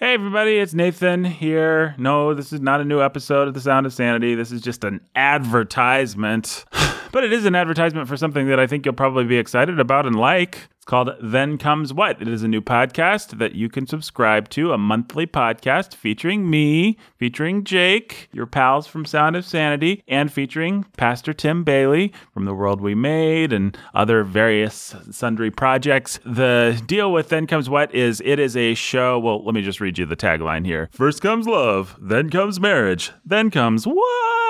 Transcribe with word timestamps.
Hey, 0.00 0.14
everybody, 0.14 0.58
it's 0.58 0.74
Nathan 0.74 1.24
here. 1.24 1.96
No, 1.98 2.32
this 2.32 2.52
is 2.52 2.60
not 2.60 2.80
a 2.80 2.84
new 2.84 3.02
episode 3.02 3.48
of 3.48 3.54
The 3.54 3.60
Sound 3.60 3.84
of 3.84 3.92
Sanity. 3.92 4.36
This 4.36 4.52
is 4.52 4.62
just 4.62 4.84
an 4.84 5.00
advertisement. 5.16 6.64
but 7.10 7.24
it 7.24 7.32
is 7.32 7.46
an 7.46 7.56
advertisement 7.56 8.06
for 8.06 8.16
something 8.16 8.46
that 8.46 8.60
I 8.60 8.68
think 8.68 8.86
you'll 8.86 8.94
probably 8.94 9.24
be 9.24 9.38
excited 9.38 9.80
about 9.80 10.06
and 10.06 10.14
like. 10.14 10.68
Called 10.88 11.10
Then 11.20 11.58
Comes 11.58 11.92
What. 11.92 12.22
It 12.22 12.28
is 12.28 12.42
a 12.42 12.48
new 12.48 12.62
podcast 12.62 13.36
that 13.36 13.54
you 13.54 13.68
can 13.68 13.86
subscribe 13.86 14.48
to, 14.48 14.72
a 14.72 14.78
monthly 14.78 15.26
podcast 15.26 15.94
featuring 15.94 16.48
me, 16.48 16.96
featuring 17.18 17.62
Jake, 17.62 18.30
your 18.32 18.46
pals 18.46 18.86
from 18.86 19.04
Sound 19.04 19.36
of 19.36 19.44
Sanity, 19.44 20.02
and 20.08 20.32
featuring 20.32 20.84
Pastor 20.96 21.34
Tim 21.34 21.62
Bayly 21.62 22.10
from 22.32 22.46
The 22.46 22.54
World 22.54 22.80
We 22.80 22.94
Made 22.94 23.52
and 23.52 23.76
other 23.94 24.24
various 24.24 24.94
sundry 25.10 25.50
projects. 25.50 26.20
The 26.24 26.82
deal 26.86 27.12
with 27.12 27.28
Then 27.28 27.46
Comes 27.46 27.68
What 27.68 27.94
is 27.94 28.22
it 28.24 28.38
is 28.38 28.56
a 28.56 28.72
show. 28.72 29.18
Well, 29.18 29.44
let 29.44 29.54
me 29.54 29.60
just 29.60 29.82
read 29.82 29.98
you 29.98 30.06
the 30.06 30.16
tagline 30.16 30.64
here. 30.64 30.88
First 30.90 31.20
comes 31.20 31.46
love, 31.46 31.98
then 32.00 32.30
comes 32.30 32.58
marriage, 32.58 33.12
then 33.26 33.50
comes 33.50 33.86
what? 33.86 34.47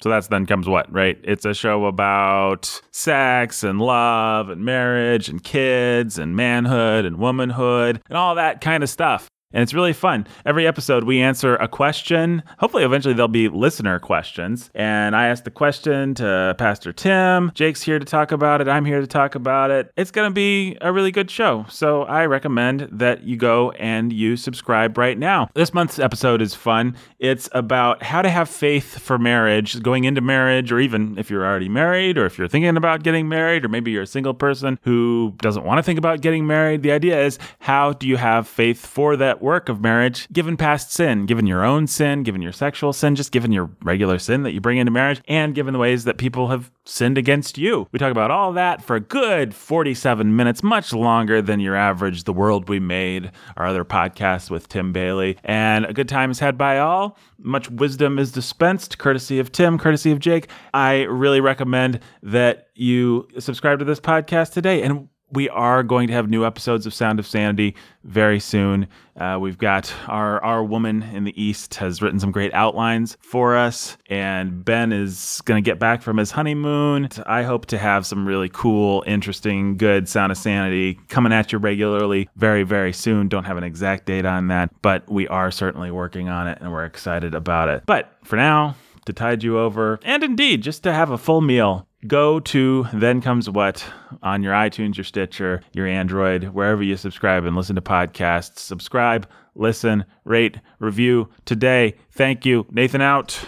So 0.00 0.08
that's 0.08 0.28
then 0.28 0.46
comes 0.46 0.68
what, 0.68 0.92
right? 0.92 1.18
It's 1.24 1.44
a 1.44 1.54
show 1.54 1.86
about 1.86 2.80
sex 2.92 3.64
and 3.64 3.80
love 3.80 4.48
and 4.48 4.64
marriage 4.64 5.28
and 5.28 5.42
kids 5.42 6.18
and 6.18 6.36
manhood 6.36 7.04
and 7.04 7.18
womanhood 7.18 8.00
and 8.08 8.16
all 8.16 8.36
that 8.36 8.60
kind 8.60 8.84
of 8.84 8.90
stuff. 8.90 9.28
And 9.52 9.62
it's 9.62 9.72
really 9.72 9.94
fun. 9.94 10.26
Every 10.44 10.66
episode, 10.66 11.04
we 11.04 11.22
answer 11.22 11.56
a 11.56 11.68
question. 11.68 12.42
Hopefully, 12.58 12.84
eventually, 12.84 13.14
there'll 13.14 13.28
be 13.28 13.48
listener 13.48 13.98
questions. 13.98 14.70
And 14.74 15.16
I 15.16 15.28
ask 15.28 15.44
the 15.44 15.50
question 15.50 16.14
to 16.16 16.54
Pastor 16.58 16.92
Tim. 16.92 17.50
Jake's 17.54 17.82
here 17.82 17.98
to 17.98 18.04
talk 18.04 18.30
about 18.30 18.60
it. 18.60 18.68
I'm 18.68 18.84
here 18.84 19.00
to 19.00 19.06
talk 19.06 19.34
about 19.34 19.70
it. 19.70 19.90
It's 19.96 20.10
going 20.10 20.28
to 20.28 20.34
be 20.34 20.76
a 20.82 20.92
really 20.92 21.10
good 21.10 21.30
show. 21.30 21.64
So 21.70 22.02
I 22.02 22.26
recommend 22.26 22.88
that 22.92 23.22
you 23.22 23.38
go 23.38 23.70
and 23.72 24.12
you 24.12 24.36
subscribe 24.36 24.98
right 24.98 25.16
now. 25.16 25.48
This 25.54 25.72
month's 25.72 25.98
episode 25.98 26.42
is 26.42 26.54
fun. 26.54 26.94
It's 27.18 27.48
about 27.52 28.02
how 28.02 28.20
to 28.20 28.28
have 28.28 28.50
faith 28.50 28.98
for 28.98 29.18
marriage, 29.18 29.82
going 29.82 30.04
into 30.04 30.20
marriage, 30.20 30.70
or 30.70 30.78
even 30.78 31.16
if 31.16 31.30
you're 31.30 31.46
already 31.46 31.70
married, 31.70 32.18
or 32.18 32.26
if 32.26 32.36
you're 32.36 32.48
thinking 32.48 32.76
about 32.76 33.02
getting 33.02 33.30
married, 33.30 33.64
or 33.64 33.68
maybe 33.68 33.92
you're 33.92 34.02
a 34.02 34.06
single 34.06 34.34
person 34.34 34.78
who 34.82 35.34
doesn't 35.38 35.64
want 35.64 35.78
to 35.78 35.82
think 35.82 35.98
about 35.98 36.20
getting 36.20 36.46
married. 36.46 36.82
The 36.82 36.92
idea 36.92 37.24
is 37.24 37.38
how 37.60 37.94
do 37.94 38.06
you 38.06 38.18
have 38.18 38.46
faith 38.46 38.84
for 38.84 39.16
that 39.16 39.37
work 39.42 39.68
of 39.68 39.80
marriage, 39.80 40.28
given 40.32 40.56
past 40.56 40.92
sin, 40.92 41.26
given 41.26 41.46
your 41.46 41.64
own 41.64 41.86
sin, 41.86 42.22
given 42.22 42.42
your 42.42 42.52
sexual 42.52 42.92
sin, 42.92 43.16
just 43.16 43.32
given 43.32 43.52
your 43.52 43.70
regular 43.82 44.18
sin 44.18 44.42
that 44.42 44.52
you 44.52 44.60
bring 44.60 44.78
into 44.78 44.92
marriage, 44.92 45.20
and 45.28 45.54
given 45.54 45.72
the 45.72 45.78
ways 45.78 46.04
that 46.04 46.18
people 46.18 46.48
have 46.48 46.70
sinned 46.84 47.18
against 47.18 47.58
you. 47.58 47.86
We 47.92 47.98
talk 47.98 48.10
about 48.10 48.30
all 48.30 48.52
that 48.54 48.82
for 48.82 48.96
a 48.96 49.00
good 49.00 49.54
47 49.54 50.34
minutes, 50.34 50.62
much 50.62 50.92
longer 50.92 51.42
than 51.42 51.60
your 51.60 51.76
average 51.76 52.24
The 52.24 52.32
World 52.32 52.68
We 52.68 52.80
Made, 52.80 53.30
our 53.56 53.66
other 53.66 53.84
podcast 53.84 54.50
with 54.50 54.68
Tim 54.68 54.92
Bayly. 54.92 55.36
And 55.44 55.84
a 55.84 55.92
good 55.92 56.08
time 56.08 56.30
is 56.30 56.38
had 56.38 56.56
by 56.56 56.78
all. 56.78 57.16
Much 57.38 57.70
wisdom 57.70 58.18
is 58.18 58.32
dispensed, 58.32 58.98
courtesy 58.98 59.38
of 59.38 59.52
Tim, 59.52 59.78
courtesy 59.78 60.10
of 60.12 60.18
Jake. 60.18 60.48
I 60.74 61.02
really 61.02 61.40
recommend 61.40 62.00
that 62.22 62.68
you 62.74 63.28
subscribe 63.38 63.78
to 63.78 63.84
this 63.84 64.00
podcast 64.00 64.52
today. 64.52 64.82
And 64.82 65.08
we 65.30 65.48
are 65.48 65.82
going 65.82 66.08
to 66.08 66.14
have 66.14 66.28
new 66.28 66.44
episodes 66.44 66.86
of 66.86 66.94
Sound 66.94 67.18
of 67.18 67.26
Sanity 67.26 67.74
very 68.04 68.40
soon. 68.40 68.86
Uh, 69.16 69.38
we've 69.40 69.58
got 69.58 69.92
our 70.06 70.42
our 70.42 70.62
woman 70.62 71.02
in 71.02 71.24
the 71.24 71.42
East 71.42 71.74
has 71.74 72.00
written 72.00 72.20
some 72.20 72.30
great 72.30 72.54
outlines 72.54 73.16
for 73.20 73.56
us, 73.56 73.96
and 74.08 74.64
Ben 74.64 74.92
is 74.92 75.40
going 75.44 75.62
to 75.62 75.68
get 75.68 75.78
back 75.78 76.02
from 76.02 76.16
his 76.16 76.30
honeymoon. 76.30 77.08
I 77.26 77.42
hope 77.42 77.66
to 77.66 77.78
have 77.78 78.06
some 78.06 78.26
really 78.26 78.48
cool, 78.48 79.02
interesting, 79.06 79.76
good 79.76 80.08
Sound 80.08 80.32
of 80.32 80.38
Sanity 80.38 80.98
coming 81.08 81.32
at 81.32 81.52
you 81.52 81.58
regularly 81.58 82.28
very, 82.36 82.62
very 82.62 82.92
soon. 82.92 83.28
Don't 83.28 83.44
have 83.44 83.56
an 83.56 83.64
exact 83.64 84.06
date 84.06 84.24
on 84.24 84.48
that, 84.48 84.70
but 84.82 85.08
we 85.10 85.26
are 85.28 85.50
certainly 85.50 85.90
working 85.90 86.28
on 86.28 86.46
it, 86.46 86.58
and 86.60 86.72
we're 86.72 86.84
excited 86.84 87.34
about 87.34 87.68
it. 87.68 87.82
But 87.86 88.16
for 88.24 88.36
now, 88.36 88.76
to 89.06 89.12
tide 89.12 89.42
you 89.42 89.58
over, 89.58 89.98
and 90.04 90.22
indeed 90.22 90.62
just 90.62 90.82
to 90.84 90.92
have 90.92 91.10
a 91.10 91.18
full 91.18 91.40
meal 91.40 91.87
go 92.06 92.40
to 92.40 92.86
Then 92.92 93.20
Comes 93.20 93.50
What 93.50 93.84
on 94.22 94.42
your 94.42 94.52
iTunes, 94.52 94.96
your 94.96 95.04
Stitcher, 95.04 95.62
your 95.72 95.86
Android, 95.86 96.44
wherever 96.44 96.82
you 96.82 96.96
subscribe 96.96 97.44
and 97.44 97.56
listen 97.56 97.76
to 97.76 97.82
podcasts. 97.82 98.58
Subscribe, 98.58 99.28
listen, 99.54 100.04
rate, 100.24 100.58
review 100.78 101.28
today. 101.44 101.94
Thank 102.12 102.46
you. 102.46 102.66
Nathan 102.70 103.00
out. 103.00 103.44